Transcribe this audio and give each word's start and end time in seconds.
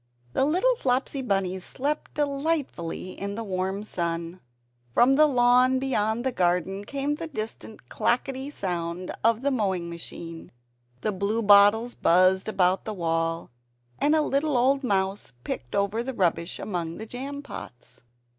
The 0.33 0.45
little 0.45 0.75
Flopsy 0.77 1.21
Bunnies 1.21 1.63
slept 1.63 2.15
delightfully 2.15 3.11
in 3.11 3.35
the 3.35 3.43
warm 3.43 3.83
sun. 3.83 4.39
From 4.95 5.13
the 5.13 5.27
lawn 5.27 5.77
beyond 5.77 6.23
the 6.23 6.31
garden 6.31 6.85
came 6.85 7.13
the 7.13 7.27
distant 7.27 7.87
clacketty 7.87 8.49
sound 8.51 9.11
of 9.23 9.43
the 9.43 9.51
mowing 9.51 9.91
machine. 9.91 10.51
The 11.01 11.11
blue 11.11 11.43
bottles 11.43 11.93
buzzed 11.93 12.49
about 12.49 12.83
the 12.85 12.95
wall, 12.95 13.51
and 13.99 14.15
a 14.15 14.23
little 14.23 14.57
old 14.57 14.83
mouse 14.83 15.33
picked 15.43 15.75
over 15.75 16.01
the 16.01 16.15
rubbish 16.15 16.57
among 16.57 16.97
the 16.97 17.05
jam 17.05 17.43
pots. 17.43 18.01